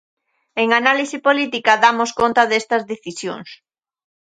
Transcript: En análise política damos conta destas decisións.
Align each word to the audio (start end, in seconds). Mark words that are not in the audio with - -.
En 0.61 0.67
análise 0.79 1.17
política 1.27 1.71
damos 1.83 2.11
conta 2.19 2.43
destas 2.51 2.83
decisións. 2.91 3.49